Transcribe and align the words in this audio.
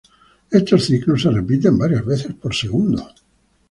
Estos 0.49 0.85
ciclos 0.85 1.21
se 1.21 1.29
repiten 1.29 1.77
varias 1.77 2.03
veces 2.03 2.33
por 2.33 2.55
segundo. 2.55 3.05